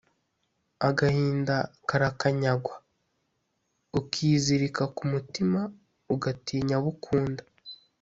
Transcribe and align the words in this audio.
agahinda 0.89 1.55
karakanyagwa, 1.89 2.75
ukizilika 3.99 4.83
ku 4.95 5.03
mutima, 5.13 5.59
ugatinya 6.13 6.75
abo 6.79 6.89
ukunda 6.95 7.43